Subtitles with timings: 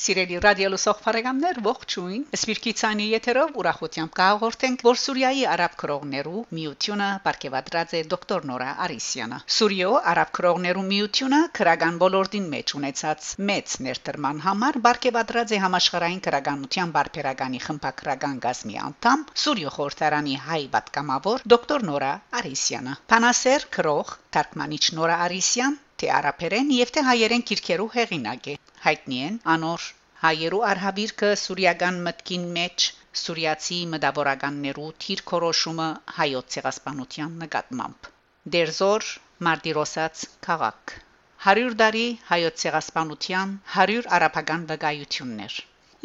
[0.00, 7.08] Սիրելի ռադիո լսող բարեկամներ, ողջույն։ Սպիրկի ցանի եթերով ուրախությամբ կհաղորդենք, որ Սուրիայի արաբ քրողներու միությունը
[7.16, 14.40] ապարգևատրած է դոկտոր Նորա Արիսյանը։ Սուրիո արաբ քրողներու միությունը քրագան ոլորտին մեջ ունեցած մեծ ներդրման
[14.46, 22.14] համար ապարգևատրած է համաշխարհային քրագանության բարբերականի խմբակրական գազմի անդամ Սուրիո խորհրդարանի հայ պատգամավոր դոկտոր Նորա
[22.40, 28.54] Արիսյանը։ Փանասեր քրող Թարգմանիչ Նորա Արիսյան թե արաբերեն եւ թե հայերեն քիրքերու հեղինակ է
[28.84, 29.82] հայտնի են անոր
[30.22, 32.86] հայերու արհավիրքը սուրիական մտքին մեջ
[33.20, 38.10] սուրիացի մտավորականներու թիր քորոշումը հայոց ցեղասպանության նկատմամբ
[38.56, 39.08] դերզոր
[39.48, 40.94] մարտիրոսած քաղաք
[41.48, 45.60] 100 տարի հայոց ցեղասպանության 100 արաբական վկայություններ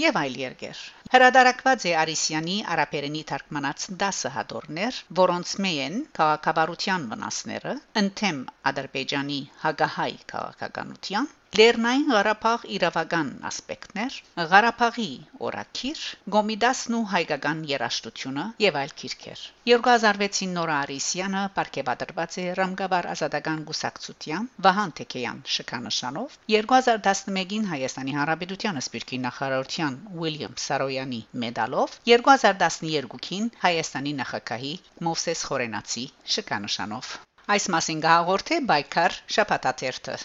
[0.06, 0.80] եւ այլ երկեր
[1.16, 8.42] Հրադարակված է Արիսյանի արաբերենի թարգմանած 10 հատորներ, որոնց մեեն քաղաքավարության վնասները, ընդեմ
[8.72, 14.16] Ադրբեջանի հագահայ քաղաքականության Լեռնային Ղարաբաղ իրավական ասպեկտներ,
[14.52, 15.06] Ղարաբաղի
[15.48, 16.00] օրակիր,
[16.36, 24.50] Գոմիդասն ու հայկական երաշտությունը եւ այլ քիրքեր։ 2006-ին Նորա Արիսյանը ապարգևատրված է Ռամգավար ազատական գուսակցության
[24.68, 34.74] Վահան Թեքեյան շքանշանով, 2011-ին Հայաստանի Հանրապետության սպիրկի նախարարության Ուիլյամ Սարոյանի մեդալով, 2012-ին Հայաստանի նախագահի
[35.08, 37.16] Մովսես Խորենացի շքանշանով։
[37.56, 40.20] Այս մասին գահորթե Բայկար շապատաթերթը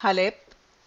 [0.00, 0.36] Հալեբ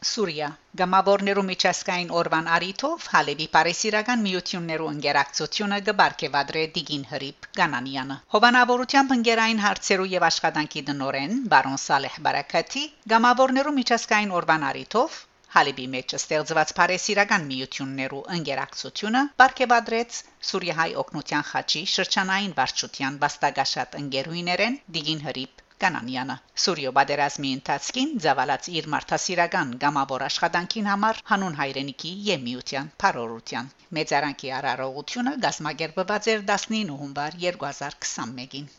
[0.10, 0.46] Սուրիա
[0.80, 10.10] Գամավորներու միջազգային օրվան արիթով Հալեբի Փարիսիրական միություններու ընկերակցությունը գբարգեվադրե Դիգին Հրիփ Գանանյանը Հովանավորությամբ ընկերային հարցերու
[10.16, 15.22] եւ աշխատանքի դնորեն բարոն Սալեհ Բարակաթի Գամավորներու միջազգային օրվան արիթով
[15.54, 25.24] Հալիբի մեջ ստեղծված Փարեսիրական միություններու ընկերակցությունը ապարգևադրեց Սուրիահայ օկնության խաչի շրջանային վարչության վաստակաշատ ընկերուիներեն Դիգին
[25.28, 32.92] Հրիփ Կանանյանը։ Սուրյո բادرազմի ընթացքին ցավալած իր մարդասիրական գամավոր աշխատանքին համար հանուն հայրենիքի եւ միության
[33.04, 38.72] փարորության։ Մեծարանքի արարողությունը գազմագերբված էր 19 հունվար 2021-ին։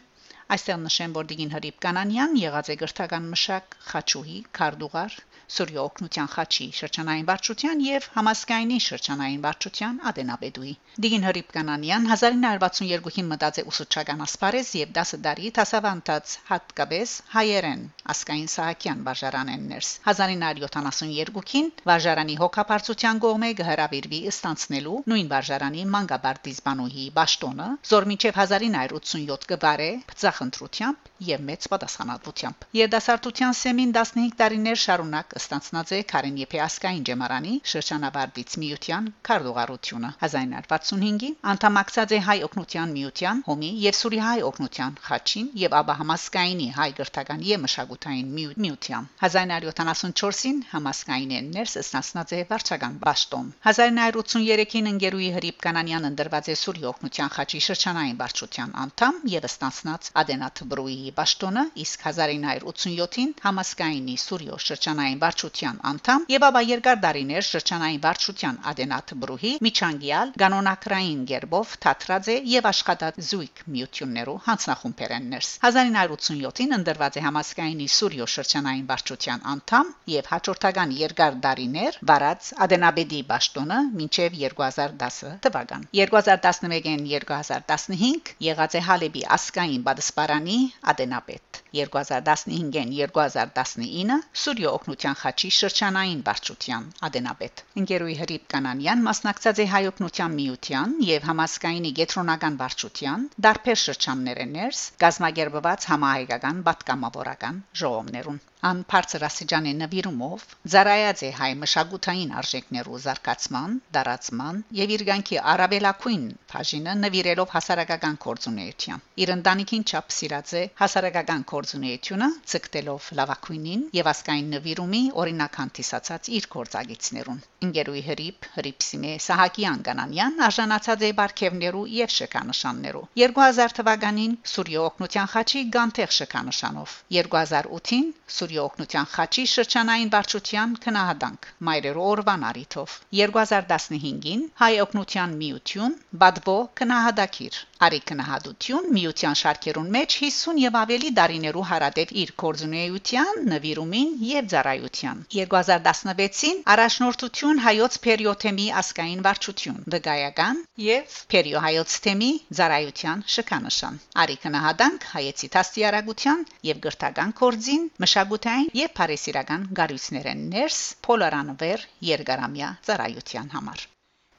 [0.55, 5.15] Այստեղ նշեմ, որ Դիգին Հրիպ Կանանյան եղած է գրթական մշակ, խաչուհի, քարտուղար,
[5.55, 10.73] Սուրիո օկնության խաչի շրջանային վարչության եւ համասկայնի շրջանային վարչության ադենաբեդուի
[11.05, 17.85] Դիգին Հրիփ Կանանյան 1962-ին մտած է ուսուցչական ասպարեզ եւ 10 տարի տասավանդած հատկապես հայերեն
[18.15, 27.69] ասկային Սահակյան վարժարանեն ներս 1972-ին վարժարանի հոգապարծության կողմէ գհրավիրվի ստանցնելու նույն վարժարանի մանկաբարձ բանուհի Բաշտոնը
[27.91, 36.01] զոր մինչև 1987 կբարե բծախնդրությամբ եւ մեծ պատասխանատվությամբ Երդասարտության սեմին 15 տարիներ շարունակ ստանցնած է
[36.13, 44.21] Կարեն Եփեասկային ջեմարանի շրջանավարտից միության քարտուղարությունը 1965-ի անդամակցած է հայ օկնության միության հոմի եւ սուրի
[44.29, 52.37] հայ օկնության խաչին եւ աբա համասկայինի հայ գրթական եւ մշակութային միության 1974-ին համասկայինեն ներս ստանցնած
[52.39, 59.21] է վարչական ճաշտոն 1983-ին ընկերուի հրիփ կանանյան ընդրված է սուրի օկնության խաչի շրջանային վարչության անդամ
[59.35, 66.99] եւ ստանցնած Ադենաթ Բրուի ճաշտոնը իսկ 1987-ին համասկայինի Սուրիո շրջանային վարչության անդամ եւ ապա երկար
[67.05, 75.53] տարիներ շրջանային վարչության Ադենաթ Բրուհի միջանկյալ կանոնակրային գերբով թատրած է եւ աշխատած զույգ միություններով հանձնախումբերեններս
[75.71, 83.79] 1987-ին ընդրված է համասկայինի Սուրիո շրջանային վարչության անդամ եւ հաջորդական երկար տարիներ վարած Ադենաբեդի ճաշտոնը
[83.99, 90.57] մինչեւ 2010 թվական 2011-ին 2015 եղած է Հալեբի ասկային բադսպարանի
[90.95, 92.67] Ադենապետ 2015-ին
[92.97, 101.29] 2019 Սուրիո օկնության խաչի շրջանային վարչության Ադենապետ Ընկերուի հրիփ Կանանյան մասնակցած է հայօգնության միության եւ
[101.31, 111.49] համասկայինի գետրոնական վարչության դարբեր շրջաններներս գազմագերբված համահայկական պատգամավորական ժողովներուն ան բարձրաստիճանի նվիրումով ծառայած է հայ
[111.63, 120.15] մշակութային արժեքներու զարգացման, դարացման եւ իր գանքի արաբելակույն բաժինը նվիրելով հասարակական կորձունեության։ Իր ընտանիքին չափ
[120.17, 128.49] սիրած է հասարակական կորձունեությունը, ցկտելով լավակույնին եւ ասկային նվիրումի օրինակ հանդիսացած իր կորձագիցներուն։ Ինգերուի հրիփ
[128.55, 136.97] հրիփսիմե Սահակյան Կանանյան արժանացած է բարգևներու եւ շքանշաններու։ 2000 թվականին Սուրիո օկնության խաչի Գանտեղ շքանշանով,
[137.19, 138.07] 2008-ին
[138.39, 146.59] Սուրիո Սուրի օկնության խաչի շրջանային վարչության քնահանդանք մայրերու օրվան արիթով 2015-ին հայ օկնության միություն բադվո
[146.83, 154.47] քնահանդակիր Արի քնահատություն միության շարքերուն մեջ 50 եւ ավելի դարիներու հարադեպ իր կորձունեության, նվիրումին եւ
[154.53, 162.31] ծառայության։ 2016-ին առաջնորդություն հայոց պերիոթեմի ասկային վարչություն, դգայական եւ պերիո հայոց թեմի
[162.61, 170.81] ծառայության շքանշան։ Արի քնահատանք հայեցի տաստիարակության եւ գրթական կորձին, մշակութային խորհրդային եւ Փարիսիրական գարույցներեն ներս
[171.07, 173.89] փոլարանվեր երկարամյա ծառայության համար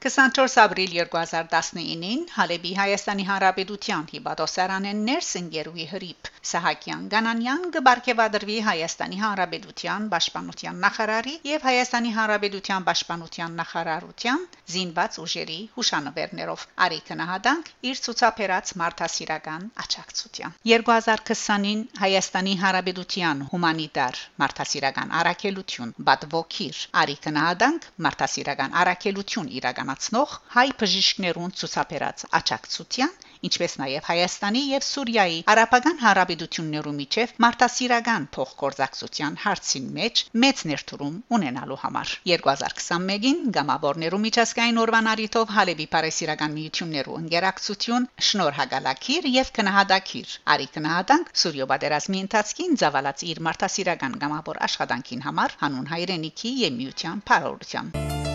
[0.06, 10.06] 24 ապրիլ 2019-ին Հալեբի Հայաստանի Հանրապետության հիբատոսարանեն ներս ընկերուի հրիփ Սահակյան Գանանյան գբարգեվադրվի Հայաստանի Հանրապետության
[10.12, 14.44] Պաշտպանության նախարարի եւ Հայաստանի Հանրապետության Պաշտպանության նախարարության
[14.76, 25.94] զինված ուժերի հուշանվերներով Արիքը նահատանք իր ցուցաբերած մարդասիրական աճակցության 2020-ին Հայաստանի Հանրապետության հումանիտար մարդասիրական արակելություն
[26.06, 33.12] Բադվոքիր Արիքը նահատանք մարդասիրական արակելություն իրական կազմակերպացնող հայ բժիշկներուն ցուսաբերած աճակցության,
[33.48, 41.78] ինչպես նաև Հայաստանի եւ Սուրիայի արաբական հանրապետություններու միջև մարդասիրական փոխգործակցության հարցին մեջ մեծ ներդրում ունենալու
[41.84, 51.70] համար 2021-ին գամավորներու միջազգային օրվանարիտով Հալեբի Փարեսիրական միություններու ընկերակցություն շնորհակալակիր եւ քնահատակիր արի քնահատանք Սուրիո
[51.72, 58.25] բادرազմի ընթացքին ցավալած իր մարդասիրական գամավոր աշխատանքին համար հանուն հայրենիքի եւ միության փառորության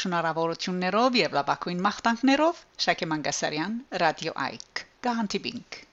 [0.00, 5.80] Շնորհավորություններով եւ լավագույն մաղթանքներով Շակե Մանգասարյան, Ռադիո Այք։ Գահանտիբինք